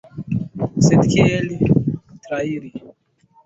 Sed 0.87 1.03
kiel 1.11 1.47
trairi? 2.25 2.77